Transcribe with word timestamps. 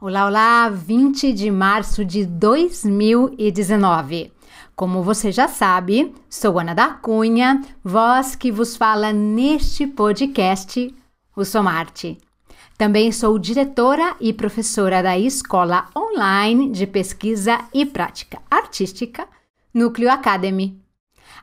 Olá, 0.00 0.26
olá, 0.26 0.68
20 0.68 1.32
de 1.32 1.50
março 1.50 2.04
de 2.04 2.24
2019. 2.24 4.32
Como 4.76 5.02
você 5.02 5.32
já 5.32 5.48
sabe, 5.48 6.14
sou 6.30 6.60
Ana 6.60 6.72
da 6.72 6.90
Cunha, 6.90 7.60
voz 7.82 8.36
que 8.36 8.52
vos 8.52 8.76
fala 8.76 9.12
neste 9.12 9.88
podcast, 9.88 10.94
o 11.34 11.44
Somarte. 11.44 12.16
Também 12.76 13.10
sou 13.10 13.36
diretora 13.40 14.14
e 14.20 14.32
professora 14.32 15.02
da 15.02 15.18
Escola 15.18 15.88
Online 15.96 16.70
de 16.70 16.86
Pesquisa 16.86 17.58
e 17.74 17.84
Prática 17.84 18.40
Artística, 18.48 19.26
Núcleo 19.74 20.12
Academy. 20.12 20.80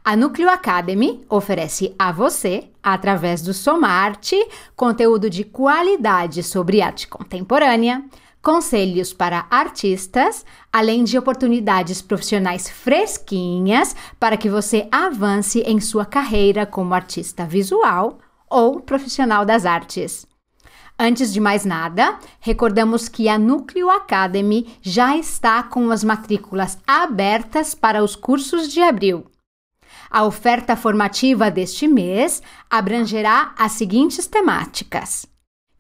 A 0.01 0.15
Núcleo 0.15 0.49
Academy 0.49 1.25
oferece 1.27 1.93
a 1.99 2.13
você, 2.13 2.69
através 2.81 3.41
do 3.41 3.53
Somarte, 3.53 4.37
conteúdo 4.77 5.29
de 5.29 5.43
qualidade 5.43 6.41
sobre 6.41 6.81
arte 6.81 7.05
contemporânea, 7.05 8.01
conselhos 8.45 9.11
para 9.11 9.47
artistas, 9.49 10.45
além 10.71 11.03
de 11.03 11.17
oportunidades 11.17 11.99
profissionais 11.99 12.69
fresquinhas 12.69 13.95
para 14.19 14.37
que 14.37 14.47
você 14.47 14.87
avance 14.91 15.61
em 15.61 15.79
sua 15.79 16.05
carreira 16.05 16.63
como 16.63 16.93
artista 16.93 17.43
visual 17.43 18.19
ou 18.47 18.79
profissional 18.79 19.45
das 19.45 19.65
artes. 19.65 20.27
Antes 20.97 21.33
de 21.33 21.39
mais 21.39 21.65
nada, 21.65 22.19
recordamos 22.39 23.09
que 23.09 23.27
a 23.27 23.39
Núcleo 23.39 23.89
Academy 23.89 24.77
já 24.79 25.17
está 25.17 25.63
com 25.63 25.89
as 25.89 26.03
matrículas 26.03 26.77
abertas 26.85 27.73
para 27.73 28.03
os 28.03 28.15
cursos 28.15 28.71
de 28.71 28.79
abril. 28.79 29.25
A 30.07 30.23
oferta 30.23 30.75
formativa 30.75 31.49
deste 31.49 31.87
mês 31.87 32.43
abrangerá 32.69 33.55
as 33.57 33.71
seguintes 33.71 34.27
temáticas: 34.27 35.25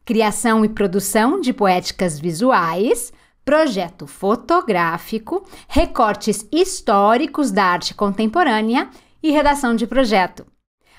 criação 0.05 0.63
e 0.63 0.69
produção 0.69 1.41
de 1.41 1.51
poéticas 1.51 2.19
visuais, 2.19 3.11
projeto 3.43 4.07
fotográfico, 4.07 5.45
recortes 5.67 6.47
históricos 6.51 7.51
da 7.51 7.65
arte 7.65 7.93
contemporânea 7.93 8.89
e 9.21 9.31
redação 9.31 9.75
de 9.75 9.85
projeto. 9.87 10.45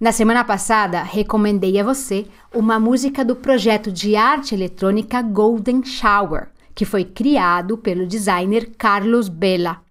Na 0.00 0.12
semana 0.12 0.42
passada, 0.42 1.02
recomendei 1.02 1.78
a 1.78 1.84
você 1.84 2.26
uma 2.54 2.80
música 2.80 3.22
do 3.22 3.36
projeto 3.36 3.92
de 3.92 4.16
arte 4.16 4.54
eletrônica 4.54 5.20
Golden 5.20 5.84
Shower, 5.84 6.48
que 6.74 6.86
foi 6.86 7.04
criado 7.04 7.76
pelo 7.76 8.06
designer 8.06 8.70
Carlos 8.78 9.28
Bella. 9.28 9.82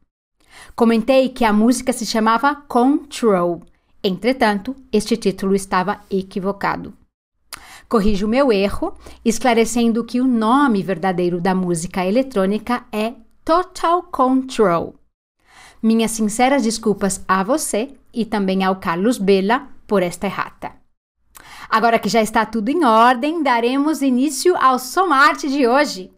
Comentei 0.76 1.30
que 1.30 1.46
a 1.46 1.54
música 1.54 1.94
se 1.94 2.08
chamava 2.08 2.56
Control 2.56 3.62
Entretanto, 4.04 4.76
este 4.92 5.18
título 5.18 5.54
estava 5.54 6.00
equivocado. 6.10 6.94
Corrijo 7.88 8.28
meu 8.28 8.52
erro, 8.52 8.94
esclarecendo 9.26 10.06
que 10.06 10.22
o 10.22 10.26
nome 10.26 10.82
verdadeiro 10.82 11.42
da 11.42 11.54
música 11.54 12.06
eletrônica 12.06 12.86
é 12.92 13.14
Total 13.44 14.02
Control. 14.04 14.96
Minhas 15.84 16.12
sinceras 16.12 16.64
desculpas 16.64 17.24
a 17.28 17.44
você 17.44 17.90
e 18.14 18.26
também 18.26 18.64
ao 18.64 18.78
Carlos 18.78 19.18
Bella 19.18 19.68
por 19.90 20.04
esta 20.04 20.28
errata. 20.28 20.72
Agora 21.70 22.00
que 22.00 22.08
já 22.08 22.22
está 22.22 22.46
tudo 22.46 22.70
em 22.70 22.86
ordem, 22.86 23.44
daremos 23.44 24.02
início 24.02 24.56
ao 24.56 24.80
Somarte 24.80 25.50
de 25.50 25.68
hoje. 25.68 26.12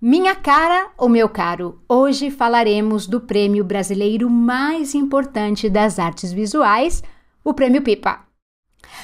Minha 0.00 0.34
cara 0.34 0.90
ou 0.96 1.08
meu 1.08 1.28
caro, 1.28 1.82
hoje 1.88 2.30
falaremos 2.30 3.06
do 3.06 3.20
prêmio 3.20 3.64
brasileiro 3.64 4.30
mais 4.30 4.94
importante 4.94 5.68
das 5.68 5.98
artes 5.98 6.32
visuais, 6.32 7.02
o 7.42 7.52
Prêmio 7.52 7.82
Pipa. 7.82 8.20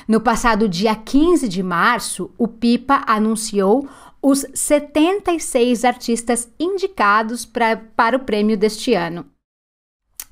No 0.07 0.21
passado 0.21 0.69
dia 0.69 0.95
15 0.95 1.49
de 1.49 1.63
março, 1.63 2.31
o 2.37 2.47
Pipa 2.47 3.03
anunciou 3.07 3.89
os 4.23 4.45
76 4.53 5.85
artistas 5.85 6.53
indicados 6.59 7.47
pra, 7.47 7.77
para 7.77 8.17
o 8.17 8.21
prêmio 8.21 8.57
deste 8.57 8.93
ano. 8.93 9.25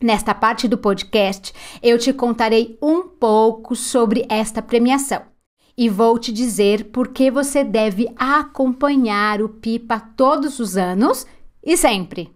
Nesta 0.00 0.32
parte 0.32 0.68
do 0.68 0.78
podcast, 0.78 1.52
eu 1.82 1.98
te 1.98 2.12
contarei 2.12 2.78
um 2.80 3.02
pouco 3.02 3.74
sobre 3.74 4.24
esta 4.28 4.62
premiação 4.62 5.22
e 5.76 5.88
vou 5.88 6.16
te 6.20 6.32
dizer 6.32 6.84
por 6.92 7.08
que 7.08 7.32
você 7.32 7.64
deve 7.64 8.08
acompanhar 8.16 9.42
o 9.42 9.48
Pipa 9.48 9.98
todos 10.16 10.60
os 10.60 10.76
anos 10.76 11.26
e 11.64 11.76
sempre. 11.76 12.32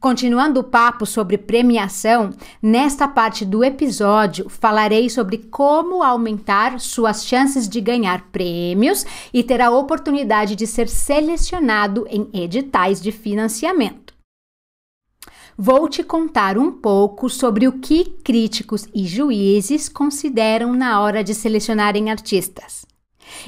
Continuando 0.00 0.58
o 0.58 0.64
papo 0.64 1.06
sobre 1.06 1.38
premiação, 1.38 2.30
nesta 2.60 3.06
parte 3.06 3.44
do 3.44 3.62
episódio 3.62 4.48
falarei 4.48 5.08
sobre 5.08 5.38
como 5.38 6.02
aumentar 6.02 6.80
suas 6.80 7.24
chances 7.24 7.68
de 7.68 7.80
ganhar 7.80 8.28
prêmios 8.32 9.06
e 9.32 9.44
ter 9.44 9.60
a 9.60 9.70
oportunidade 9.70 10.56
de 10.56 10.66
ser 10.66 10.88
selecionado 10.88 12.08
em 12.10 12.28
editais 12.32 13.00
de 13.00 13.12
financiamento 13.12 14.01
vou 15.64 15.88
te 15.88 16.02
contar 16.02 16.58
um 16.58 16.72
pouco 16.72 17.30
sobre 17.30 17.68
o 17.68 17.78
que 17.78 18.04
críticos 18.24 18.88
e 18.92 19.06
juízes 19.06 19.88
consideram 19.88 20.72
na 20.72 21.00
hora 21.00 21.22
de 21.22 21.36
selecionarem 21.36 22.10
artistas. 22.10 22.84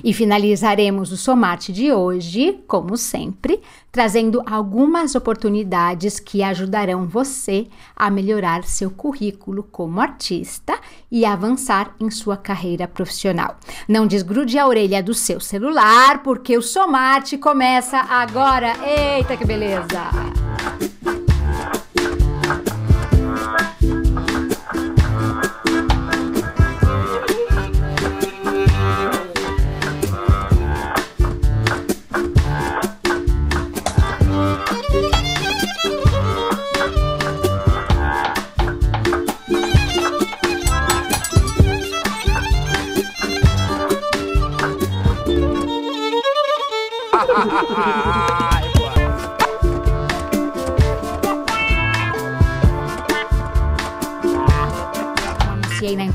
E 0.02 0.14
finalizaremos 0.14 1.10
o 1.10 1.16
Somate 1.16 1.72
de 1.72 1.92
hoje, 1.92 2.60
como 2.68 2.96
sempre, 2.96 3.60
trazendo 3.90 4.40
algumas 4.46 5.16
oportunidades 5.16 6.20
que 6.20 6.40
ajudarão 6.40 7.08
você 7.08 7.66
a 7.96 8.08
melhorar 8.12 8.62
seu 8.62 8.92
currículo 8.92 9.64
como 9.64 10.00
artista 10.00 10.78
e 11.10 11.24
avançar 11.24 11.96
em 11.98 12.12
sua 12.12 12.36
carreira 12.36 12.86
profissional. 12.86 13.56
Não 13.88 14.06
desgrude 14.06 14.56
a 14.56 14.68
orelha 14.68 15.02
do 15.02 15.14
seu 15.14 15.40
celular, 15.40 16.22
porque 16.22 16.56
o 16.56 16.62
Somate 16.62 17.36
começa 17.36 17.98
agora. 17.98 18.72
Eita, 18.86 19.36
que 19.36 19.44
beleza! 19.44 21.23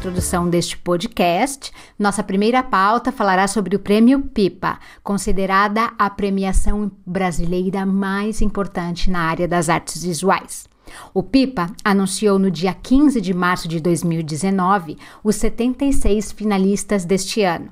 Introdução 0.10 0.50
deste 0.50 0.76
podcast, 0.76 1.72
nossa 1.98 2.24
primeira 2.24 2.64
pauta 2.64 3.12
falará 3.12 3.48
sobre 3.48 3.76
o 3.76 3.80
Prêmio 3.80 4.20
Pipa, 4.22 4.80
considerada 5.04 5.94
a 6.00 6.10
premiação 6.10 6.92
brasileira 7.06 7.86
mais 7.86 8.42
importante 8.42 9.12
na 9.12 9.20
área 9.20 9.48
das 9.48 9.70
artes 9.70 10.04
visuais. 10.04 10.68
O 11.14 11.22
Pipa 11.22 11.68
anunciou 11.84 12.40
no 12.40 12.50
dia 12.50 12.74
15 12.74 13.22
de 13.22 13.36
março 13.36 13.68
de 13.68 13.80
2019 13.80 14.98
os 15.24 15.36
76 15.36 16.32
finalistas 16.32 17.06
deste 17.06 17.44
ano. 17.44 17.72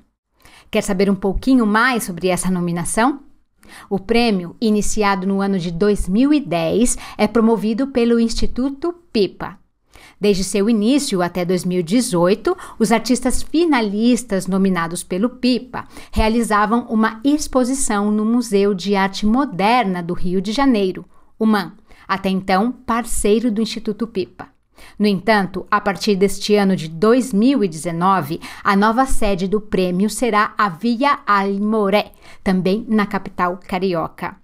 Quer 0.69 0.83
saber 0.83 1.09
um 1.09 1.15
pouquinho 1.15 1.65
mais 1.65 2.03
sobre 2.03 2.27
essa 2.27 2.51
nominação? 2.51 3.21
O 3.89 3.97
prêmio, 3.97 4.55
iniciado 4.61 5.25
no 5.25 5.41
ano 5.41 5.57
de 5.57 5.71
2010, 5.71 6.99
é 7.17 7.25
promovido 7.25 7.87
pelo 7.87 8.19
Instituto 8.19 8.93
Pipa, 9.11 9.57
Desde 10.19 10.43
seu 10.43 10.67
início 10.67 11.21
até 11.21 11.45
2018, 11.45 12.57
os 12.79 12.91
artistas 12.91 13.43
finalistas 13.43 14.47
nominados 14.47 15.03
pelo 15.03 15.29
PIPA 15.29 15.87
realizavam 16.11 16.87
uma 16.89 17.21
exposição 17.23 18.11
no 18.11 18.25
Museu 18.25 18.73
de 18.73 18.95
Arte 18.95 19.25
Moderna 19.25 20.01
do 20.01 20.15
Rio 20.15 20.41
de 20.41 20.51
Janeiro, 20.51 21.05
o 21.37 21.45
MAN, 21.45 21.73
até 22.07 22.29
então 22.29 22.71
parceiro 22.71 23.51
do 23.51 23.61
Instituto 23.61 24.07
Pipa. 24.07 24.47
No 24.97 25.05
entanto, 25.05 25.67
a 25.69 25.79
partir 25.79 26.15
deste 26.15 26.55
ano 26.55 26.75
de 26.75 26.87
2019, 26.87 28.39
a 28.63 28.75
nova 28.75 29.05
sede 29.05 29.47
do 29.47 29.61
prêmio 29.61 30.09
será 30.09 30.53
a 30.57 30.69
Via 30.69 31.19
Almoré, 31.27 32.11
também 32.43 32.85
na 32.87 33.05
capital 33.05 33.59
carioca. 33.67 34.35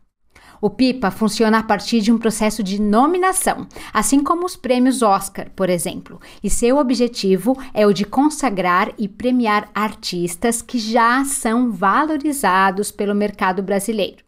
O 0.64 0.70
PIPA 0.70 1.12
funciona 1.12 1.60
a 1.60 1.64
partir 1.64 2.00
de 2.00 2.10
um 2.10 2.18
processo 2.18 2.64
de 2.64 2.80
nominação, 2.80 3.68
assim 3.92 4.24
como 4.24 4.46
os 4.46 4.56
prêmios 4.56 5.02
Oscar, 5.02 5.50
por 5.54 5.70
exemplo, 5.70 6.22
e 6.42 6.50
seu 6.50 6.78
objetivo 6.78 7.54
é 7.74 7.86
o 7.86 7.92
de 7.92 8.06
consagrar 8.06 8.94
e 8.98 9.10
premiar 9.10 9.70
artistas 9.76 10.62
que 10.62 10.80
já 10.80 11.26
são 11.26 11.70
valorizados 11.70 12.92
pelo 12.94 13.14
mercado 13.14 13.62
brasileiro. 13.62 14.24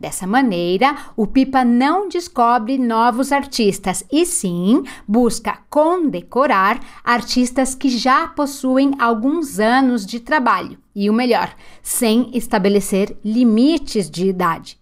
Dessa 0.00 0.26
maneira, 0.26 0.96
o 1.16 1.28
Pipa 1.28 1.64
não 1.64 2.08
descobre 2.08 2.76
novos 2.76 3.30
artistas 3.30 4.02
e 4.10 4.26
sim 4.26 4.82
busca 5.06 5.60
condecorar 5.70 6.80
artistas 7.04 7.76
que 7.76 7.88
já 7.88 8.26
possuem 8.26 8.96
alguns 8.98 9.60
anos 9.60 10.04
de 10.04 10.18
trabalho 10.18 10.76
e 10.92 11.08
o 11.08 11.12
melhor, 11.12 11.54
sem 11.80 12.36
estabelecer 12.36 13.16
limites 13.24 14.10
de 14.10 14.26
idade. 14.26 14.77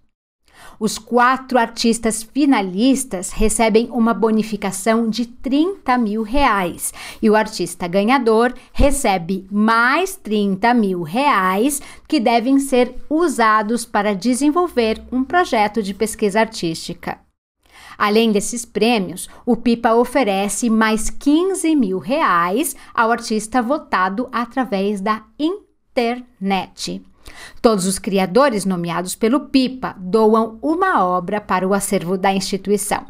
Os 0.78 0.98
quatro 0.98 1.58
artistas 1.58 2.22
finalistas 2.22 3.30
recebem 3.30 3.88
uma 3.90 4.12
bonificação 4.12 5.08
de 5.08 5.26
30 5.26 5.96
mil 5.98 6.22
reais 6.22 6.92
e 7.20 7.30
o 7.30 7.36
artista 7.36 7.86
ganhador 7.86 8.54
recebe 8.72 9.46
mais 9.50 10.16
30 10.16 10.74
mil 10.74 11.02
reais 11.02 11.80
que 12.06 12.20
devem 12.20 12.58
ser 12.58 12.94
usados 13.08 13.84
para 13.84 14.14
desenvolver 14.14 15.02
um 15.10 15.24
projeto 15.24 15.82
de 15.82 15.94
pesquisa 15.94 16.40
artística. 16.40 17.18
Além 17.98 18.30
desses 18.30 18.64
prêmios, 18.64 19.28
o 19.44 19.56
PIPA 19.56 19.94
oferece 19.94 20.68
mais 20.68 21.08
15 21.08 21.74
mil 21.74 21.98
reais 21.98 22.76
ao 22.94 23.10
artista 23.10 23.62
votado 23.62 24.28
através 24.30 25.00
da 25.00 25.22
internet. 25.38 27.02
Todos 27.60 27.86
os 27.86 27.98
criadores 27.98 28.64
nomeados 28.64 29.14
pelo 29.14 29.40
PIPA 29.40 29.96
doam 29.98 30.58
uma 30.62 31.04
obra 31.04 31.40
para 31.40 31.66
o 31.66 31.74
acervo 31.74 32.16
da 32.16 32.32
instituição. 32.32 33.06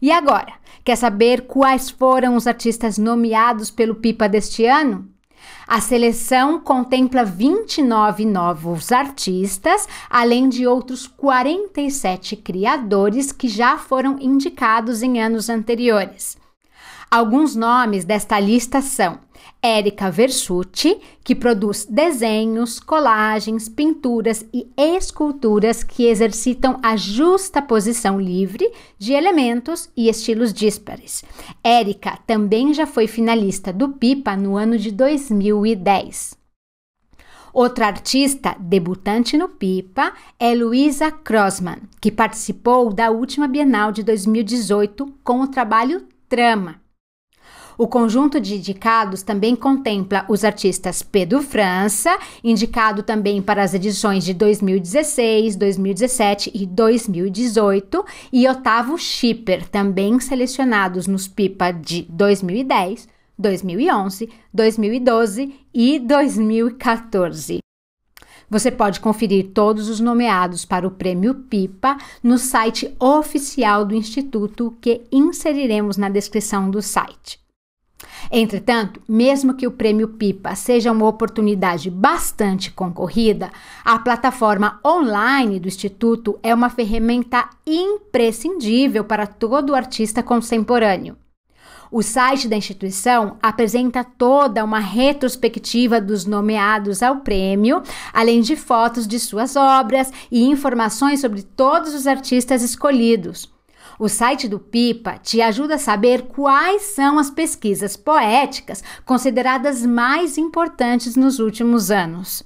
E 0.00 0.10
agora, 0.10 0.52
quer 0.84 0.96
saber 0.96 1.42
quais 1.42 1.90
foram 1.90 2.36
os 2.36 2.46
artistas 2.46 2.98
nomeados 2.98 3.70
pelo 3.70 3.94
PIPA 3.94 4.28
deste 4.28 4.64
ano? 4.64 5.08
A 5.66 5.80
seleção 5.80 6.58
contempla 6.58 7.24
29 7.24 8.24
novos 8.24 8.90
artistas, 8.90 9.86
além 10.08 10.48
de 10.48 10.66
outros 10.66 11.06
47 11.06 12.36
criadores 12.36 13.32
que 13.32 13.48
já 13.48 13.76
foram 13.76 14.18
indicados 14.18 15.02
em 15.02 15.20
anos 15.20 15.50
anteriores. 15.50 16.38
Alguns 17.10 17.54
nomes 17.54 18.04
desta 18.04 18.38
lista 18.40 18.80
são 18.80 19.18
Érica 19.62 20.08
Versucci, 20.10 20.98
que 21.24 21.34
produz 21.34 21.84
desenhos, 21.84 22.78
colagens, 22.78 23.68
pinturas 23.68 24.46
e 24.52 24.68
esculturas 24.76 25.82
que 25.82 26.06
exercitam 26.06 26.78
a 26.82 26.96
justa 26.96 27.60
posição 27.60 28.20
livre 28.20 28.70
de 28.96 29.12
elementos 29.12 29.90
e 29.96 30.08
estilos 30.08 30.52
díspares. 30.52 31.24
Érica 31.62 32.18
também 32.26 32.72
já 32.72 32.86
foi 32.86 33.08
finalista 33.08 33.72
do 33.72 33.88
Pipa 33.90 34.36
no 34.36 34.56
ano 34.56 34.78
de 34.78 34.92
2010. 34.92 36.38
Outra 37.52 37.86
artista 37.86 38.54
debutante 38.60 39.36
no 39.36 39.48
Pipa 39.48 40.12
é 40.38 40.54
Luisa 40.54 41.10
Crossman, 41.10 41.80
que 42.00 42.12
participou 42.12 42.92
da 42.92 43.10
última 43.10 43.48
Bienal 43.48 43.90
de 43.90 44.04
2018 44.04 45.12
com 45.24 45.40
o 45.40 45.48
trabalho 45.48 46.06
Trama. 46.28 46.80
O 47.80 47.86
conjunto 47.86 48.40
de 48.40 48.56
indicados 48.56 49.22
também 49.22 49.54
contempla 49.54 50.24
os 50.28 50.42
artistas 50.42 51.00
Pedro 51.00 51.40
França, 51.40 52.18
indicado 52.42 53.04
também 53.04 53.40
para 53.40 53.62
as 53.62 53.72
edições 53.72 54.24
de 54.24 54.34
2016, 54.34 55.54
2017 55.54 56.50
e 56.52 56.66
2018, 56.66 58.04
e 58.32 58.48
Otávio 58.48 58.98
Schipper, 58.98 59.68
também 59.68 60.18
selecionados 60.18 61.06
nos 61.06 61.28
PIPA 61.28 61.70
de 61.70 62.02
2010, 62.10 63.06
2011, 63.38 64.28
2012 64.52 65.54
e 65.72 66.00
2014. 66.00 67.60
Você 68.50 68.72
pode 68.72 68.98
conferir 68.98 69.52
todos 69.54 69.88
os 69.88 70.00
nomeados 70.00 70.64
para 70.64 70.84
o 70.84 70.90
Prêmio 70.90 71.32
Pipa 71.32 71.96
no 72.24 72.38
site 72.38 72.92
oficial 72.98 73.84
do 73.84 73.94
Instituto 73.94 74.76
que 74.80 75.02
inseriremos 75.12 75.96
na 75.96 76.08
descrição 76.08 76.68
do 76.68 76.82
site. 76.82 77.38
Entretanto, 78.30 79.00
mesmo 79.08 79.54
que 79.54 79.66
o 79.66 79.72
prêmio 79.72 80.08
Pipa 80.08 80.54
seja 80.54 80.92
uma 80.92 81.06
oportunidade 81.06 81.90
bastante 81.90 82.70
concorrida, 82.70 83.50
a 83.84 83.98
plataforma 83.98 84.78
online 84.84 85.58
do 85.58 85.68
Instituto 85.68 86.38
é 86.42 86.54
uma 86.54 86.70
ferramenta 86.70 87.48
imprescindível 87.66 89.04
para 89.04 89.26
todo 89.26 89.74
artista 89.74 90.22
contemporâneo. 90.22 91.16
O 91.90 92.02
site 92.02 92.48
da 92.48 92.56
instituição 92.56 93.38
apresenta 93.42 94.04
toda 94.04 94.62
uma 94.62 94.78
retrospectiva 94.78 95.98
dos 95.98 96.26
nomeados 96.26 97.02
ao 97.02 97.20
prêmio, 97.20 97.82
além 98.12 98.42
de 98.42 98.56
fotos 98.56 99.08
de 99.08 99.18
suas 99.18 99.56
obras 99.56 100.12
e 100.30 100.44
informações 100.44 101.20
sobre 101.22 101.42
todos 101.42 101.94
os 101.94 102.06
artistas 102.06 102.62
escolhidos. 102.62 103.50
O 103.98 104.08
site 104.08 104.46
do 104.46 104.60
Pipa 104.60 105.18
te 105.18 105.42
ajuda 105.42 105.74
a 105.74 105.78
saber 105.78 106.28
quais 106.28 106.82
são 106.82 107.18
as 107.18 107.32
pesquisas 107.32 107.96
poéticas 107.96 108.82
consideradas 109.04 109.84
mais 109.84 110.38
importantes 110.38 111.16
nos 111.16 111.40
últimos 111.40 111.90
anos. 111.90 112.44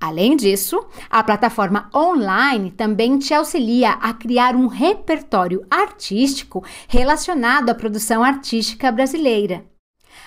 Além 0.00 0.34
disso, 0.34 0.82
a 1.10 1.22
plataforma 1.22 1.90
online 1.94 2.70
também 2.70 3.18
te 3.18 3.34
auxilia 3.34 3.90
a 3.90 4.14
criar 4.14 4.56
um 4.56 4.66
repertório 4.66 5.66
artístico 5.70 6.64
relacionado 6.88 7.68
à 7.68 7.74
produção 7.74 8.24
artística 8.24 8.90
brasileira. 8.90 9.62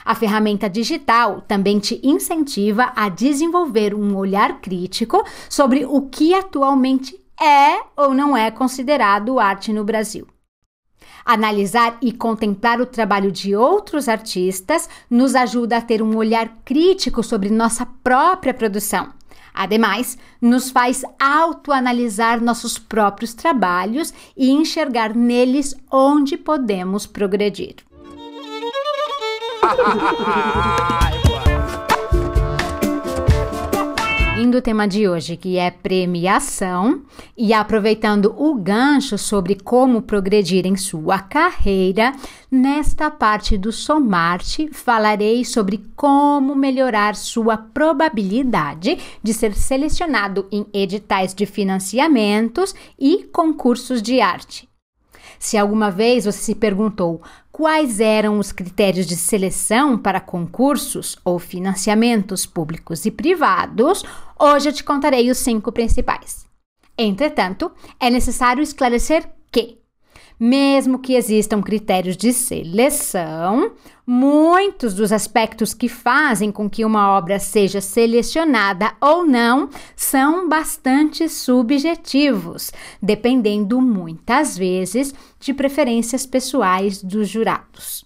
A 0.06 0.14
ferramenta 0.14 0.70
digital 0.70 1.42
também 1.42 1.80
te 1.80 2.00
incentiva 2.04 2.92
a 2.96 3.10
desenvolver 3.10 3.96
um 3.96 4.16
olhar 4.16 4.62
crítico 4.62 5.24
sobre 5.50 5.86
o 5.86 6.04
que 6.04 6.36
atualmente 6.36 7.20
é 7.42 7.82
ou 7.96 8.14
não 8.14 8.38
é 8.38 8.52
considerado 8.52 9.40
arte 9.40 9.74
no 9.74 9.84
Brasil. 9.84 10.28
Analisar 11.30 11.98
e 12.02 12.14
contemplar 12.14 12.80
o 12.80 12.86
trabalho 12.86 13.30
de 13.34 13.54
outros 13.54 14.08
artistas 14.08 14.90
nos 15.10 15.36
ajuda 15.36 15.76
a 15.76 15.82
ter 15.82 16.02
um 16.02 16.16
olhar 16.16 16.48
crítico 16.64 17.22
sobre 17.22 17.50
nossa 17.50 17.86
própria 18.02 18.54
produção. 18.54 19.10
Ademais, 19.54 20.18
nos 20.42 20.70
faz 20.70 21.04
autoanalisar 21.20 22.42
nossos 22.42 22.80
próprios 22.80 23.34
trabalhos 23.34 24.14
e 24.38 24.52
enxergar 24.52 25.14
neles 25.14 25.76
onde 25.92 26.38
podemos 26.38 27.06
progredir. 27.06 27.76
Indo 34.40 34.60
o 34.60 34.62
tema 34.62 34.88
de 34.88 35.10
hoje, 35.10 35.36
que 35.36 35.58
é 35.58 35.72
premiação, 35.72 37.02
e 37.36 37.54
aproveitando 37.54 38.36
o 38.38 38.54
gancho 38.54 39.18
sobre 39.18 39.56
como 39.56 40.04
progredir 40.04 40.68
em 40.68 40.76
sua 40.76 41.18
carreira, 41.18 42.14
nesta 42.52 43.10
parte 43.10 43.58
do 43.58 43.72
Somarte 43.72 44.70
falarei 44.72 45.44
sobre 45.44 45.84
como 45.96 46.54
melhorar 46.54 47.16
sua 47.16 47.58
probabilidade 47.58 49.00
de 49.24 49.34
ser 49.34 49.56
selecionado 49.56 50.48
em 50.52 50.68
editais 50.72 51.34
de 51.34 51.48
financiamentos 51.48 52.76
e 53.00 53.24
concursos 53.34 54.04
de 54.04 54.22
arte. 54.22 54.70
Se 55.40 55.58
alguma 55.58 55.92
vez 55.92 56.26
você 56.26 56.40
se 56.40 56.56
perguntou 56.56 57.22
quais 57.52 58.00
eram 58.00 58.40
os 58.40 58.52
critérios 58.52 59.06
de 59.06 59.16
seleção 59.16 59.98
para 59.98 60.20
concursos 60.20 61.18
ou 61.24 61.40
financiamentos 61.40 62.46
públicos 62.46 63.06
e 63.06 63.12
privados, 63.12 64.04
hoje 64.40 64.70
eu 64.70 64.74
te 64.74 64.84
contarei 64.84 65.30
os 65.30 65.38
cinco 65.38 65.72
principais. 65.72 66.46
Entretanto, 66.98 67.72
é 68.00 68.10
necessário 68.10 68.62
esclarecer 68.62 69.30
que 69.52 69.80
mesmo 70.40 71.00
que 71.00 71.14
existam 71.14 71.62
critérios 71.62 72.16
de 72.16 72.32
seleção, 72.32 73.72
muitos 74.06 74.94
dos 74.94 75.12
aspectos 75.12 75.74
que 75.74 75.90
fazem 75.90 76.52
com 76.52 76.70
que 76.70 76.86
uma 76.86 77.10
obra 77.18 77.40
seja 77.40 77.82
selecionada 77.82 78.94
ou 79.02 79.26
não 79.26 79.70
são 79.96 80.48
bastante 80.48 81.28
subjetivos, 81.28 82.72
dependendo 83.02 83.82
muitas 83.82 84.58
vezes 84.58 85.14
de 85.40 85.54
preferências 85.54 86.26
pessoais 86.26 87.02
dos 87.02 87.28
jurados. 87.28 88.06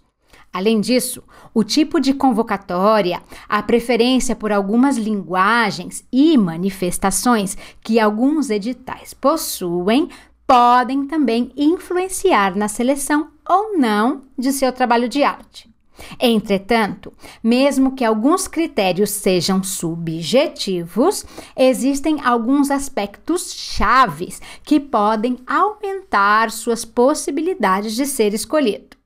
Além 0.53 0.81
disso, 0.81 1.23
o 1.53 1.63
tipo 1.63 1.97
de 2.00 2.13
convocatória, 2.13 3.21
a 3.47 3.63
preferência 3.63 4.35
por 4.35 4.51
algumas 4.51 4.97
linguagens 4.97 6.03
e 6.11 6.38
manifestações 6.38 7.57
que 7.81 8.00
alguns 8.01 8.50
editais 8.50 9.13
possuem 9.13 10.09
podem 10.51 11.08
também 11.08 11.50
influenciar 11.55 12.58
na 12.58 12.67
seleção 12.67 13.29
ou 13.48 13.77
não 13.77 14.24
de 14.38 14.51
seu 14.51 14.70
trabalho 14.74 15.08
de 15.08 15.24
arte. 15.24 15.74
Entretanto, 16.20 17.13
mesmo 17.41 17.96
que 17.96 18.03
alguns 18.03 18.50
critérios 18.50 19.12
sejam 19.12 19.63
subjetivos, 19.63 21.25
existem 21.55 22.20
alguns 22.22 22.70
aspectos 22.70 23.53
chaves 23.53 24.41
que 24.65 24.77
podem 24.77 25.38
aumentar 25.48 26.51
suas 26.51 26.84
possibilidades 26.84 27.96
de 27.96 28.05
ser 28.05 28.34
escolhido. 28.34 28.98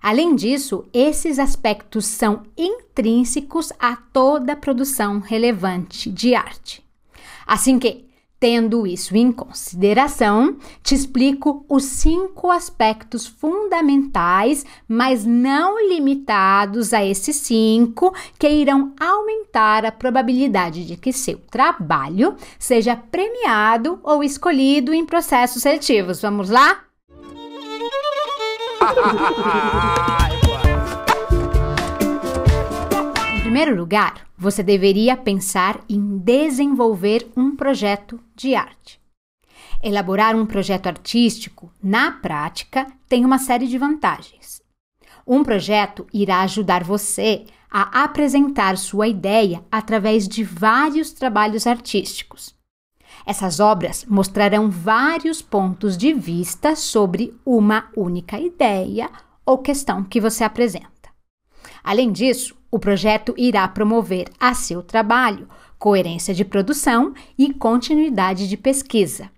Além 0.00 0.36
disso, 0.36 0.84
esses 0.92 1.40
aspectos 1.40 2.04
são 2.04 2.44
intrínsecos 2.56 3.72
a 3.76 3.96
toda 3.96 4.54
produção 4.54 5.18
relevante 5.18 6.08
de 6.08 6.36
arte. 6.36 6.80
Assim 7.44 7.76
que, 7.80 8.11
Tendo 8.42 8.84
isso 8.88 9.16
em 9.16 9.30
consideração, 9.30 10.56
te 10.82 10.96
explico 10.96 11.64
os 11.68 11.84
cinco 11.84 12.50
aspectos 12.50 13.24
fundamentais, 13.24 14.66
mas 14.88 15.24
não 15.24 15.78
limitados 15.88 16.92
a 16.92 17.04
esses 17.04 17.36
cinco, 17.36 18.12
que 18.40 18.48
irão 18.48 18.92
aumentar 18.98 19.86
a 19.86 19.92
probabilidade 19.92 20.84
de 20.84 20.96
que 20.96 21.12
seu 21.12 21.38
trabalho 21.52 22.34
seja 22.58 22.96
premiado 22.96 24.00
ou 24.02 24.24
escolhido 24.24 24.92
em 24.92 25.06
processos 25.06 25.62
seletivos. 25.62 26.20
Vamos 26.20 26.50
lá? 26.50 26.80
em 33.36 33.40
primeiro 33.42 33.76
lugar, 33.76 34.31
você 34.42 34.62
deveria 34.62 35.16
pensar 35.16 35.84
em 35.88 36.18
desenvolver 36.18 37.30
um 37.36 37.54
projeto 37.54 38.18
de 38.34 38.56
arte. 38.56 39.00
Elaborar 39.80 40.34
um 40.34 40.44
projeto 40.44 40.88
artístico, 40.88 41.72
na 41.82 42.10
prática, 42.10 42.86
tem 43.08 43.24
uma 43.24 43.38
série 43.38 43.68
de 43.68 43.78
vantagens. 43.78 44.60
Um 45.24 45.44
projeto 45.44 46.06
irá 46.12 46.40
ajudar 46.40 46.82
você 46.82 47.44
a 47.70 48.02
apresentar 48.02 48.76
sua 48.76 49.06
ideia 49.06 49.64
através 49.70 50.26
de 50.26 50.42
vários 50.42 51.12
trabalhos 51.12 51.64
artísticos. 51.64 52.52
Essas 53.24 53.60
obras 53.60 54.04
mostrarão 54.06 54.68
vários 54.68 55.40
pontos 55.40 55.96
de 55.96 56.12
vista 56.12 56.74
sobre 56.74 57.32
uma 57.46 57.88
única 57.96 58.40
ideia 58.40 59.08
ou 59.46 59.58
questão 59.58 60.02
que 60.02 60.20
você 60.20 60.42
apresenta. 60.42 60.90
Além 61.84 62.10
disso, 62.10 62.56
o 62.72 62.78
projeto 62.78 63.34
irá 63.36 63.68
promover 63.68 64.30
a 64.40 64.54
seu 64.54 64.82
trabalho 64.82 65.46
coerência 65.78 66.32
de 66.32 66.42
produção 66.42 67.12
e 67.36 67.52
continuidade 67.52 68.48
de 68.48 68.56
pesquisa. 68.56 69.30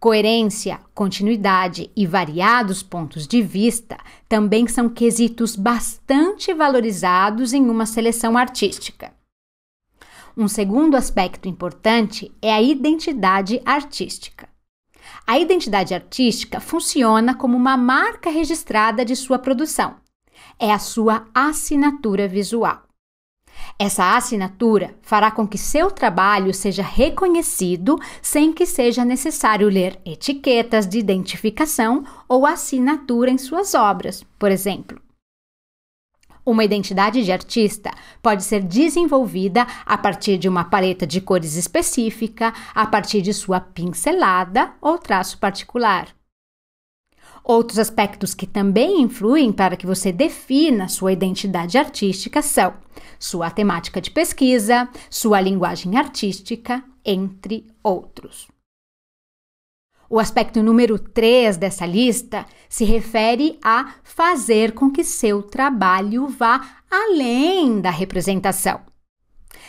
Coerência, 0.00 0.80
continuidade 0.94 1.90
e 1.94 2.06
variados 2.06 2.82
pontos 2.82 3.26
de 3.26 3.42
vista 3.42 3.98
também 4.28 4.66
são 4.66 4.88
quesitos 4.88 5.56
bastante 5.56 6.54
valorizados 6.54 7.52
em 7.52 7.68
uma 7.68 7.84
seleção 7.84 8.36
artística. 8.36 9.12
Um 10.36 10.48
segundo 10.48 10.96
aspecto 10.96 11.48
importante 11.48 12.32
é 12.40 12.52
a 12.52 12.62
identidade 12.62 13.60
artística. 13.64 14.48
A 15.26 15.38
identidade 15.38 15.92
artística 15.92 16.60
funciona 16.60 17.34
como 17.34 17.56
uma 17.56 17.76
marca 17.76 18.30
registrada 18.30 19.04
de 19.04 19.14
sua 19.14 19.38
produção 19.38 20.03
é 20.58 20.72
a 20.72 20.78
sua 20.78 21.26
assinatura 21.34 22.28
visual. 22.28 22.82
Essa 23.78 24.16
assinatura 24.16 24.94
fará 25.02 25.30
com 25.30 25.46
que 25.46 25.58
seu 25.58 25.90
trabalho 25.90 26.52
seja 26.52 26.82
reconhecido 26.82 27.98
sem 28.20 28.52
que 28.52 28.66
seja 28.66 29.04
necessário 29.04 29.68
ler 29.68 30.00
etiquetas 30.04 30.86
de 30.86 30.98
identificação 30.98 32.04
ou 32.28 32.46
assinatura 32.46 33.30
em 33.30 33.38
suas 33.38 33.74
obras, 33.74 34.24
por 34.38 34.50
exemplo. 34.50 35.00
Uma 36.46 36.62
identidade 36.62 37.24
de 37.24 37.32
artista 37.32 37.90
pode 38.22 38.44
ser 38.44 38.62
desenvolvida 38.62 39.66
a 39.86 39.96
partir 39.96 40.36
de 40.36 40.46
uma 40.46 40.64
paleta 40.64 41.06
de 41.06 41.20
cores 41.20 41.54
específica, 41.54 42.52
a 42.74 42.86
partir 42.86 43.22
de 43.22 43.32
sua 43.32 43.60
pincelada 43.60 44.74
ou 44.80 44.98
traço 44.98 45.38
particular. 45.38 46.08
Outros 47.44 47.78
aspectos 47.78 48.32
que 48.34 48.46
também 48.46 49.02
influem 49.02 49.52
para 49.52 49.76
que 49.76 49.86
você 49.86 50.10
defina 50.10 50.88
sua 50.88 51.12
identidade 51.12 51.76
artística 51.76 52.40
são 52.40 52.72
sua 53.18 53.50
temática 53.50 54.00
de 54.00 54.10
pesquisa, 54.10 54.88
sua 55.10 55.42
linguagem 55.42 55.98
artística, 55.98 56.82
entre 57.04 57.66
outros. 57.82 58.48
O 60.08 60.18
aspecto 60.18 60.62
número 60.62 60.98
3 60.98 61.58
dessa 61.58 61.84
lista 61.84 62.46
se 62.66 62.84
refere 62.84 63.58
a 63.62 63.94
fazer 64.02 64.72
com 64.72 64.90
que 64.90 65.04
seu 65.04 65.42
trabalho 65.42 66.28
vá 66.28 66.78
além 66.90 67.78
da 67.78 67.90
representação. 67.90 68.80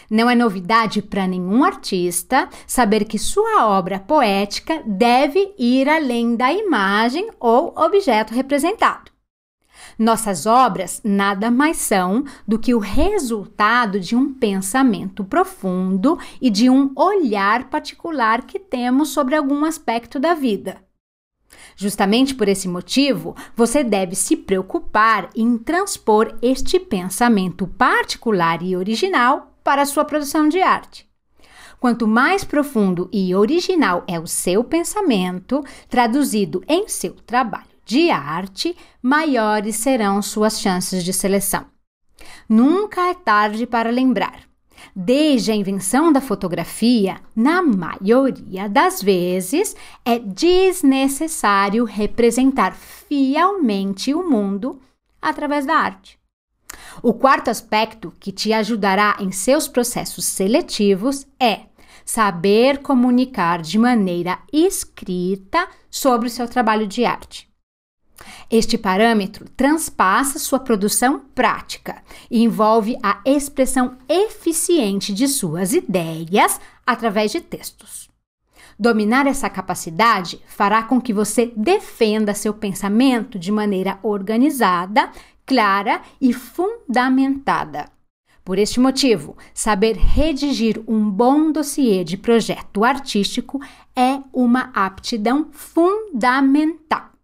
Não 0.09 0.29
é 0.29 0.35
novidade 0.35 1.01
para 1.01 1.27
nenhum 1.27 1.63
artista 1.63 2.47
saber 2.67 3.05
que 3.05 3.17
sua 3.17 3.65
obra 3.67 3.99
poética 3.99 4.83
deve 4.85 5.53
ir 5.57 5.89
além 5.89 6.35
da 6.35 6.51
imagem 6.53 7.29
ou 7.39 7.73
objeto 7.77 8.33
representado. 8.33 9.15
Nossas 9.97 10.45
obras 10.45 11.01
nada 11.03 11.49
mais 11.49 11.77
são 11.77 12.25
do 12.47 12.59
que 12.59 12.73
o 12.73 12.79
resultado 12.79 13.99
de 13.99 14.15
um 14.15 14.33
pensamento 14.33 15.23
profundo 15.23 16.19
e 16.41 16.49
de 16.49 16.69
um 16.69 16.91
olhar 16.95 17.69
particular 17.69 18.45
que 18.45 18.59
temos 18.59 19.09
sobre 19.09 19.35
algum 19.35 19.63
aspecto 19.63 20.19
da 20.19 20.33
vida. 20.33 20.83
Justamente 21.77 22.35
por 22.35 22.47
esse 22.47 22.67
motivo, 22.67 23.35
você 23.55 23.83
deve 23.83 24.15
se 24.15 24.35
preocupar 24.35 25.29
em 25.35 25.57
transpor 25.57 26.37
este 26.41 26.79
pensamento 26.79 27.67
particular 27.67 28.61
e 28.61 28.75
original 28.75 29.54
para 29.65 29.83
sua 29.83 30.05
produção 30.05 30.47
de 30.47 30.61
arte. 30.61 31.09
Quanto 31.79 32.07
mais 32.07 32.43
profundo 32.43 33.09
e 33.11 33.33
original 33.33 34.03
é 34.07 34.19
o 34.19 34.27
seu 34.27 34.63
pensamento, 34.63 35.65
traduzido 35.89 36.63
em 36.67 36.87
seu 36.87 37.13
trabalho 37.13 37.65
de 37.83 38.11
arte, 38.11 38.77
maiores 39.01 39.75
serão 39.75 40.21
suas 40.21 40.61
chances 40.61 41.03
de 41.03 41.11
seleção. 41.11 41.65
Nunca 42.47 43.09
é 43.09 43.15
tarde 43.15 43.65
para 43.65 43.89
lembrar. 43.89 44.41
Desde 44.95 45.51
a 45.51 45.55
invenção 45.55 46.13
da 46.13 46.21
fotografia, 46.21 47.17
na 47.35 47.61
maioria 47.61 48.69
das 48.69 49.01
vezes, 49.01 49.75
é 50.03 50.19
desnecessário 50.19 51.85
representar 51.85 52.73
fielmente 52.73 54.13
o 54.13 54.29
mundo 54.29 54.79
através 55.19 55.65
da 55.65 55.75
arte. 55.75 56.19
O 57.01 57.13
quarto 57.13 57.49
aspecto 57.49 58.13
que 58.19 58.31
te 58.31 58.53
ajudará 58.53 59.17
em 59.19 59.31
seus 59.31 59.67
processos 59.67 60.25
seletivos 60.25 61.25
é 61.39 61.61
saber 62.05 62.79
comunicar 62.79 63.61
de 63.61 63.79
maneira 63.79 64.39
escrita 64.53 65.67
sobre 65.89 66.27
o 66.27 66.31
seu 66.31 66.47
trabalho 66.47 66.87
de 66.87 67.03
arte. 67.03 67.49
Este 68.49 68.77
parâmetro 68.77 69.49
transpassa 69.49 70.39
sua 70.39 70.59
produção 70.59 71.19
prática 71.33 72.01
e 72.29 72.43
envolve 72.43 72.97
a 73.01 73.19
expressão 73.25 73.97
eficiente 74.07 75.13
de 75.13 75.27
suas 75.27 75.73
ideias 75.73 76.59
através 76.85 77.31
de 77.31 77.41
textos. 77.41 78.04
Dominar 78.77 79.25
essa 79.25 79.49
capacidade 79.49 80.41
fará 80.47 80.83
com 80.83 80.99
que 80.99 81.13
você 81.13 81.53
defenda 81.55 82.33
seu 82.33 82.53
pensamento 82.53 83.39
de 83.39 83.51
maneira 83.51 83.97
organizada 84.03 85.09
clara 85.45 86.01
e 86.19 86.33
fundamentada. 86.33 87.85
Por 88.43 88.59
este 88.59 88.79
motivo, 88.79 89.35
saber 89.53 89.95
redigir 89.95 90.83
um 90.87 91.09
bom 91.09 91.51
dossiê 91.51 92.03
de 92.03 92.17
projeto 92.17 92.83
artístico 92.83 93.59
é 93.95 94.19
uma 94.31 94.71
aptidão 94.73 95.49
fundamental. 95.51 97.14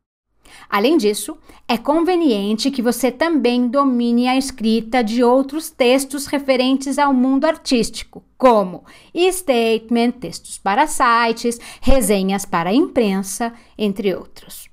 Além 0.72 0.96
disso, 0.96 1.38
é 1.68 1.78
conveniente 1.78 2.72
que 2.72 2.82
você 2.82 3.12
também 3.12 3.68
domine 3.68 4.30
a 4.30 4.38
escrita 4.38 5.04
de 5.04 5.22
outros 5.22 5.70
textos 5.70 6.28
referentes 6.28 6.98
ao 6.98 7.14
mundo 7.14 7.44
artístico, 7.44 8.24
como 8.38 8.86
statement, 9.14 10.12
textos 10.12 10.58
para 10.58 10.88
sites, 10.88 11.60
resenhas 11.82 12.46
para 12.46 12.70
a 12.70 12.74
imprensa, 12.74 13.54
entre 13.78 14.16
outros. 14.16 14.70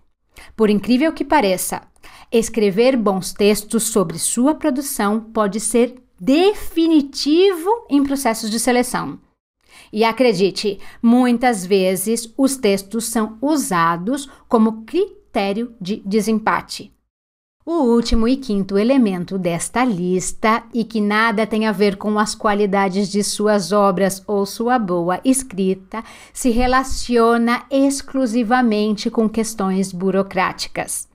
Por 0.54 0.70
incrível 0.70 1.12
que 1.12 1.24
pareça, 1.24 1.82
Escrever 2.30 2.94
bons 2.94 3.32
textos 3.32 3.84
sobre 3.84 4.18
sua 4.18 4.54
produção 4.54 5.18
pode 5.18 5.60
ser 5.60 5.94
definitivo 6.20 7.70
em 7.88 8.04
processos 8.04 8.50
de 8.50 8.60
seleção. 8.60 9.18
E 9.90 10.04
acredite, 10.04 10.78
muitas 11.02 11.64
vezes 11.64 12.30
os 12.36 12.58
textos 12.58 13.06
são 13.06 13.38
usados 13.40 14.28
como 14.46 14.82
critério 14.84 15.18
de 15.80 16.02
desempate. 16.04 16.92
O 17.64 17.82
último 17.82 18.26
e 18.26 18.36
quinto 18.36 18.78
elemento 18.78 19.36
desta 19.36 19.84
lista, 19.84 20.64
e 20.72 20.84
que 20.84 21.02
nada 21.02 21.46
tem 21.46 21.66
a 21.66 21.72
ver 21.72 21.96
com 21.96 22.18
as 22.18 22.34
qualidades 22.34 23.10
de 23.10 23.22
suas 23.22 23.72
obras 23.72 24.22
ou 24.26 24.46
sua 24.46 24.78
boa 24.78 25.20
escrita, 25.22 26.02
se 26.32 26.48
relaciona 26.48 27.64
exclusivamente 27.70 29.10
com 29.10 29.28
questões 29.28 29.92
burocráticas. 29.92 31.06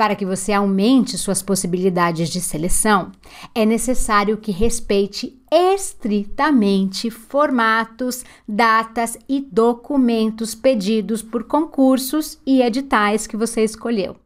Para 0.00 0.14
que 0.14 0.24
você 0.24 0.50
aumente 0.50 1.18
suas 1.18 1.42
possibilidades 1.42 2.30
de 2.30 2.40
seleção, 2.40 3.12
é 3.54 3.66
necessário 3.66 4.38
que 4.38 4.50
respeite 4.50 5.38
estritamente 5.52 7.10
formatos, 7.10 8.24
datas 8.48 9.18
e 9.28 9.42
documentos 9.42 10.54
pedidos 10.54 11.20
por 11.20 11.44
concursos 11.44 12.40
e 12.46 12.62
editais 12.62 13.26
que 13.26 13.36
você 13.36 13.62
escolheu. 13.62 14.16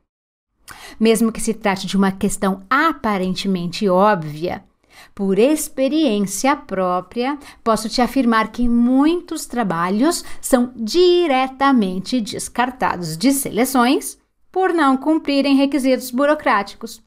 Mesmo 1.01 1.33
que 1.33 1.41
se 1.41 1.53
trate 1.53 1.89
de 1.89 1.97
uma 1.97 2.13
questão 2.13 2.63
aparentemente 2.71 3.89
óbvia, 3.89 4.63
por 5.13 5.41
experiência 5.41 6.55
própria, 6.55 7.37
posso 7.65 7.89
te 7.89 8.01
afirmar 8.01 8.53
que 8.53 8.69
muitos 8.69 9.45
trabalhos 9.45 10.25
são 10.41 10.73
diretamente 10.77 12.21
descartados 12.21 13.17
de 13.17 13.33
seleções 13.33 14.23
por 14.55 14.73
não 14.73 14.97
cumprirem 14.97 15.57
requisitos 15.57 16.13
burocráticos. 16.13 17.03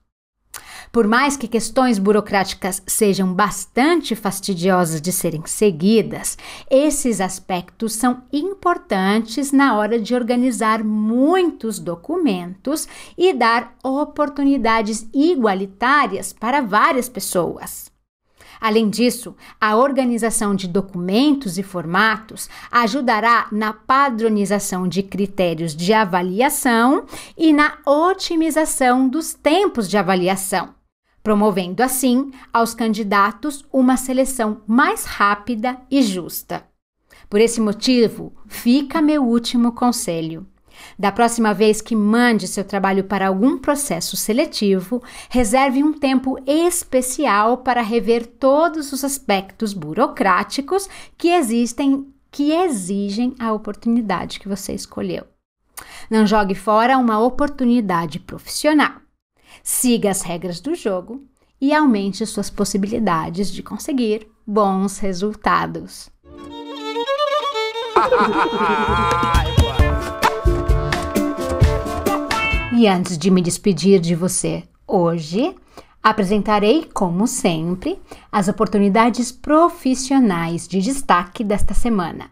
Por 0.91 1.07
mais 1.07 1.37
que 1.37 1.47
questões 1.47 1.97
burocráticas 1.97 2.83
sejam 2.85 3.33
bastante 3.33 4.17
fastidiosas 4.17 4.99
de 4.99 5.13
serem 5.13 5.41
seguidas, 5.45 6.37
esses 6.69 7.21
aspectos 7.21 7.93
são 7.93 8.23
importantes 8.33 9.53
na 9.53 9.77
hora 9.77 9.97
de 9.97 10.13
organizar 10.13 10.83
muitos 10.83 11.79
documentos 11.79 12.85
e 13.17 13.31
dar 13.31 13.77
oportunidades 13.81 15.07
igualitárias 15.13 16.33
para 16.33 16.59
várias 16.59 17.07
pessoas. 17.07 17.86
Além 18.59 18.89
disso, 18.89 19.35
a 19.59 19.75
organização 19.75 20.55
de 20.55 20.67
documentos 20.67 21.57
e 21.57 21.63
formatos 21.63 22.49
ajudará 22.71 23.47
na 23.51 23.73
padronização 23.73 24.87
de 24.87 25.03
critérios 25.03 25.75
de 25.75 25.93
avaliação 25.93 27.05
e 27.37 27.53
na 27.53 27.77
otimização 27.85 29.07
dos 29.07 29.33
tempos 29.33 29.89
de 29.89 29.97
avaliação, 29.97 30.73
promovendo 31.21 31.83
assim 31.83 32.31
aos 32.51 32.73
candidatos 32.73 33.65
uma 33.71 33.97
seleção 33.97 34.61
mais 34.67 35.05
rápida 35.05 35.77
e 35.89 36.01
justa. 36.01 36.65
Por 37.29 37.41
esse 37.41 37.59
motivo, 37.59 38.33
fica 38.47 39.01
meu 39.01 39.23
último 39.23 39.73
conselho. 39.73 40.47
Da 40.97 41.11
próxima 41.11 41.53
vez 41.53 41.81
que 41.81 41.95
mande 41.95 42.47
seu 42.47 42.63
trabalho 42.63 43.03
para 43.03 43.27
algum 43.27 43.57
processo 43.57 44.17
seletivo, 44.17 45.01
reserve 45.29 45.83
um 45.83 45.93
tempo 45.93 46.37
especial 46.45 47.57
para 47.57 47.81
rever 47.81 48.25
todos 48.25 48.91
os 48.91 49.03
aspectos 49.03 49.73
burocráticos 49.73 50.89
que 51.17 51.29
existem 51.29 52.07
que 52.31 52.51
exigem 52.51 53.33
a 53.39 53.53
oportunidade 53.53 54.39
que 54.39 54.47
você 54.47 54.73
escolheu. 54.73 55.23
Não 56.09 56.25
jogue 56.25 56.55
fora 56.55 56.97
uma 56.97 57.19
oportunidade 57.19 58.19
profissional. 58.19 58.93
Siga 59.63 60.11
as 60.11 60.21
regras 60.21 60.59
do 60.59 60.75
jogo 60.75 61.23
e 61.59 61.73
aumente 61.73 62.25
suas 62.25 62.49
possibilidades 62.49 63.51
de 63.51 63.63
conseguir 63.63 64.27
bons 64.45 64.99
resultados. 64.99 66.09
e 72.77 72.87
antes 72.87 73.17
de 73.17 73.31
me 73.31 73.41
despedir 73.41 73.99
de 73.99 74.13
você 74.13 74.63
hoje, 74.85 75.55
apresentarei, 76.03 76.87
como 76.93 77.27
sempre, 77.27 77.99
as 78.31 78.47
oportunidades 78.47 79.31
profissionais 79.31 80.67
de 80.67 80.79
destaque 80.79 81.43
desta 81.43 81.73
semana. 81.73 82.29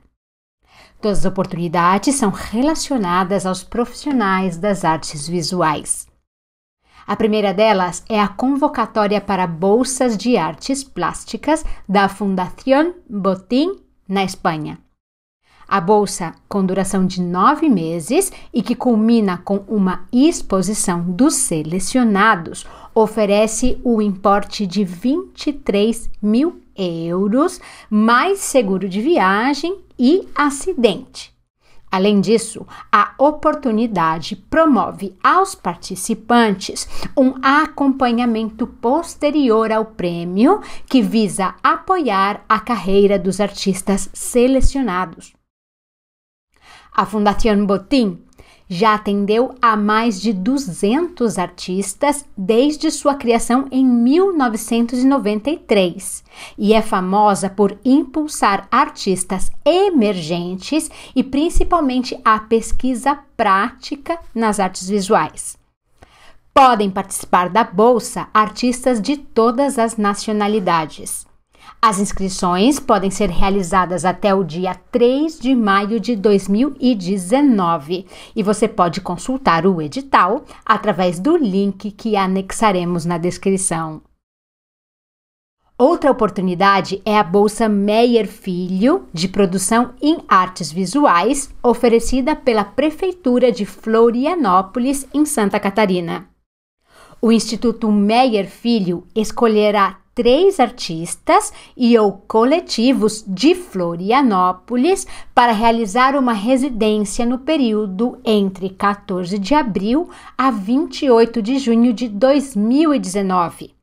Todas 1.01 1.19
as 1.19 1.25
oportunidades 1.25 2.15
são 2.15 2.29
relacionadas 2.29 3.45
aos 3.45 3.63
profissionais 3.63 4.55
das 4.57 4.85
artes 4.85 5.27
visuais. 5.27 6.07
A 7.07 7.15
primeira 7.15 7.51
delas 7.51 8.03
é 8.07 8.19
a 8.19 8.27
convocatória 8.27 9.19
para 9.19 9.47
bolsas 9.47 10.15
de 10.15 10.37
artes 10.37 10.83
plásticas 10.83 11.63
da 11.89 12.07
Fundación 12.07 12.93
Botín, 13.09 13.81
na 14.07 14.23
Espanha. 14.23 14.84
A 15.67 15.81
bolsa, 15.81 16.33
com 16.47 16.65
duração 16.65 17.05
de 17.05 17.21
nove 17.21 17.67
meses 17.67 18.31
e 18.53 18.61
que 18.61 18.75
culmina 18.75 19.37
com 19.37 19.63
uma 19.67 20.07
exposição 20.11 21.01
dos 21.01 21.33
selecionados, 21.33 22.65
oferece 22.93 23.79
o 23.83 24.01
importe 24.01 24.65
de 24.67 24.83
23 24.83 26.09
mil 26.21 26.61
euros, 26.77 27.59
mais 27.89 28.39
seguro 28.39 28.87
de 28.87 29.01
viagem 29.01 29.77
e 29.97 30.27
acidente. 30.35 31.35
Além 31.91 32.19
disso, 32.19 32.67
a 32.91 33.13
oportunidade 33.17 34.35
promove 34.35 35.15
aos 35.23 35.55
participantes 35.55 36.87
um 37.15 37.35
acompanhamento 37.41 38.67
posterior 38.67 39.71
ao 39.71 39.85
prêmio 39.85 40.61
que 40.89 41.01
visa 41.01 41.55
apoiar 41.63 42.43
a 42.49 42.59
carreira 42.59 43.17
dos 43.17 43.39
artistas 43.39 44.09
selecionados. 44.13 45.33
A 46.95 47.05
Fundação 47.05 47.65
Botim 47.65 48.21
já 48.69 48.93
atendeu 48.93 49.53
a 49.61 49.75
mais 49.75 50.21
de 50.21 50.31
200 50.31 51.37
artistas 51.37 52.23
desde 52.37 52.89
sua 52.89 53.15
criação 53.15 53.67
em 53.69 53.85
1993 53.85 56.23
e 56.57 56.73
é 56.73 56.81
famosa 56.81 57.49
por 57.49 57.77
impulsar 57.83 58.65
artistas 58.71 59.51
emergentes 59.65 60.89
e 61.13 61.21
principalmente 61.21 62.17
a 62.23 62.39
pesquisa 62.39 63.19
prática 63.35 64.17
nas 64.33 64.57
artes 64.57 64.87
visuais. 64.87 65.57
Podem 66.53 66.89
participar 66.89 67.49
da 67.49 67.65
bolsa 67.65 68.29
artistas 68.33 69.01
de 69.01 69.17
todas 69.17 69.77
as 69.77 69.97
nacionalidades. 69.97 71.27
As 71.81 71.99
inscrições 71.99 72.79
podem 72.79 73.11
ser 73.11 73.29
realizadas 73.29 74.05
até 74.05 74.33
o 74.33 74.43
dia 74.43 74.75
3 74.91 75.39
de 75.39 75.55
maio 75.55 75.99
de 75.99 76.15
2019 76.15 78.05
e 78.35 78.43
você 78.43 78.67
pode 78.67 79.01
consultar 79.01 79.65
o 79.65 79.81
edital 79.81 80.43
através 80.65 81.19
do 81.19 81.37
link 81.37 81.91
que 81.91 82.15
anexaremos 82.15 83.05
na 83.05 83.17
descrição. 83.17 84.01
Outra 85.77 86.09
oportunidade 86.09 87.01
é 87.03 87.17
a 87.17 87.23
Bolsa 87.23 87.67
Meyer 87.67 88.27
Filho 88.27 89.09
de 89.11 89.27
Produção 89.27 89.93
em 90.01 90.19
Artes 90.25 90.71
Visuais, 90.71 91.53
oferecida 91.61 92.33
pela 92.33 92.63
Prefeitura 92.63 93.51
de 93.51 93.65
Florianópolis, 93.65 95.05
em 95.13 95.25
Santa 95.25 95.59
Catarina. 95.59 96.29
O 97.25 97.31
Instituto 97.31 97.91
Meyer 97.91 98.47
Filho 98.47 99.07
escolherá 99.15 99.97
três 100.13 100.59
artistas 100.59 101.51
e 101.75 101.97
ou 101.97 102.11
coletivos 102.11 103.25
de 103.27 103.55
Florianópolis 103.55 105.07
para 105.33 105.51
realizar 105.51 106.15
uma 106.15 106.33
residência 106.33 107.25
no 107.25 107.39
período 107.39 108.19
entre 108.23 108.69
14 108.69 109.39
de 109.39 109.55
abril 109.55 110.07
a 110.37 110.51
28 110.51 111.41
de 111.41 111.57
junho 111.57 111.93
de 111.93 112.07
2019. 112.09 113.73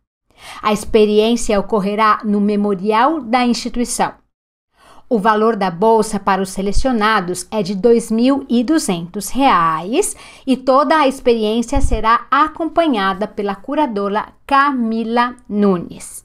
A 0.63 0.73
experiência 0.73 1.59
ocorrerá 1.59 2.21
no 2.25 2.41
memorial 2.41 3.21
da 3.21 3.45
instituição. 3.45 4.22
O 5.13 5.19
valor 5.19 5.57
da 5.57 5.71
bolsa 5.71 6.19
para 6.19 6.41
os 6.41 6.49
selecionados 6.49 7.47
é 7.51 7.63
de 7.63 7.75
R$ 7.75 7.81
2.200 7.81 10.17
e 10.47 10.57
toda 10.57 10.97
a 10.97 11.07
experiência 11.07 11.83
será 11.83 12.27
acompanhada 12.31 13.29
pela 13.29 13.55
curadora 13.55 14.29
Camila 14.47 15.37
Nunes. 15.47 16.25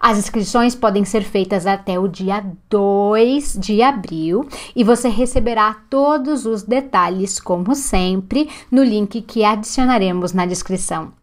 As 0.00 0.16
inscrições 0.16 0.74
podem 0.74 1.04
ser 1.04 1.22
feitas 1.22 1.66
até 1.66 1.98
o 1.98 2.08
dia 2.08 2.42
2 2.70 3.58
de 3.60 3.82
abril 3.82 4.48
e 4.74 4.82
você 4.82 5.10
receberá 5.10 5.76
todos 5.90 6.46
os 6.46 6.62
detalhes, 6.62 7.38
como 7.38 7.74
sempre, 7.74 8.48
no 8.70 8.82
link 8.82 9.20
que 9.20 9.44
adicionaremos 9.44 10.32
na 10.32 10.46
descrição. 10.46 11.17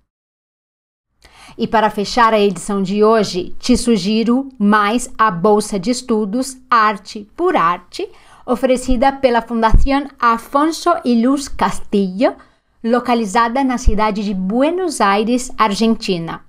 E 1.57 1.65
para 1.65 1.89
fechar 1.89 2.33
a 2.33 2.39
edição 2.39 2.83
de 2.83 3.01
hoje, 3.01 3.55
te 3.59 3.77
sugiro 3.77 4.49
mais 4.59 5.09
a 5.17 5.31
bolsa 5.31 5.79
de 5.79 5.89
estudos 5.89 6.57
Arte 6.69 7.25
por 7.35 7.55
Arte, 7.55 8.09
oferecida 8.45 9.13
pela 9.13 9.41
Fundação 9.41 10.05
Afonso 10.19 10.91
y 11.05 11.25
Luz 11.25 11.47
Castillo, 11.47 12.35
localizada 12.83 13.63
na 13.63 13.77
cidade 13.77 14.23
de 14.23 14.33
Buenos 14.33 14.99
Aires, 14.99 15.49
Argentina. 15.57 16.41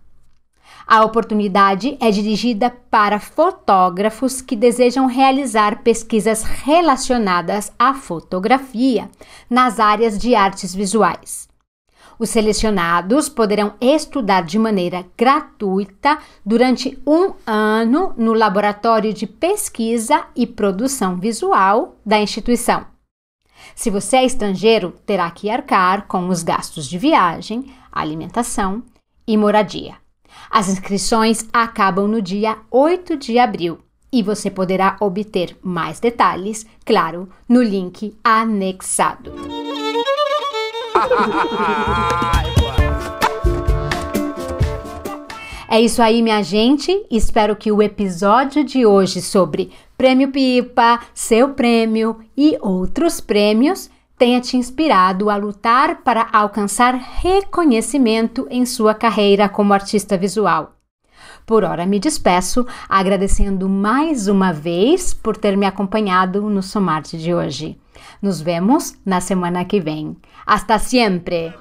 A 0.87 1.05
oportunidade 1.05 1.97
é 2.01 2.11
dirigida 2.11 2.71
para 2.91 3.19
fotógrafos 3.21 4.41
que 4.41 4.55
desejam 4.55 5.07
realizar 5.07 5.83
pesquisas 5.83 6.43
relacionadas 6.43 7.73
à 7.79 7.95
fotografia 7.95 9.09
nas 9.49 9.81
áreas 9.81 10.19
de 10.19 10.35
artes 10.35 10.75
visuais. 10.75 11.46
Os 12.19 12.31
selecionados 12.31 13.29
poderão 13.29 13.75
estudar 13.81 14.43
de 14.43 14.59
maneira 14.59 15.05
gratuita 15.17 16.19
durante 16.45 16.99
um 17.07 17.33
ano 17.47 18.15
no 18.17 18.33
Laboratório 18.33 19.13
de 19.13 19.27
Pesquisa 19.27 20.25
e 20.35 20.47
Produção 20.47 21.17
Visual 21.17 21.97
da 22.05 22.19
instituição. 22.19 22.87
Se 23.75 23.91
você 23.91 24.17
é 24.17 24.25
estrangeiro, 24.25 24.95
terá 25.05 25.31
que 25.31 25.51
arcar 25.51 26.07
com 26.07 26.29
os 26.29 26.43
gastos 26.43 26.87
de 26.87 26.99
viagem, 26.99 27.73
alimentação 27.93 28.83
e 29.27 29.37
moradia. 29.37 29.95
As 30.51 30.69
inscrições 30.69 31.47
acabam 31.53 32.07
no 32.07 32.23
dia 32.23 32.59
8 32.71 33.17
de 33.17 33.39
abril 33.39 33.79
e 34.13 34.23
você 34.23 34.51
poderá 34.51 34.97
obter 35.01 35.57
mais 35.63 36.01
detalhes, 36.01 36.67
claro, 36.85 37.29
no 37.49 37.63
link 37.63 38.17
anexado. 38.23 39.66
É 45.69 45.81
isso 45.81 46.01
aí, 46.01 46.23
minha 46.23 46.43
gente. 46.43 47.05
Espero 47.11 47.57
que 47.57 47.73
o 47.73 47.83
episódio 47.83 48.63
de 48.63 48.87
hoje 48.87 49.21
sobre 49.21 49.73
Prêmio 49.99 50.31
Pipa, 50.31 51.01
seu 51.13 51.51
prêmio 51.51 52.21
e 52.37 52.57
outros 52.61 53.21
prêmios 53.21 53.91
tenha 54.17 54.41
te 54.41 54.57
inspirado 54.57 55.29
a 55.29 55.37
lutar 55.37 56.03
para 56.03 56.29
alcançar 56.33 56.95
reconhecimento 56.95 58.47
em 58.49 58.65
sua 58.65 58.95
carreira 58.95 59.49
como 59.49 59.75
artista 59.75 60.17
visual. 60.17 60.77
Por 61.45 61.65
hora 61.65 61.85
me 61.85 61.99
despeço, 61.99 62.67
agradecendo 62.89 63.69
mais 63.69 64.29
uma 64.29 64.53
vez 64.53 65.13
por 65.13 65.37
ter 65.37 65.57
me 65.57 65.67
acompanhado 65.67 66.49
no 66.49 66.63
Somarte 66.63 67.19
de 67.19 67.35
hoje. 67.35 67.77
Nos 68.23 68.41
vemos 68.43 68.95
na 69.05 69.21
semana 69.21 69.67
que 69.67 69.81
vem. 69.81 70.17
Hasta 70.47 70.79
siempre! 70.79 71.55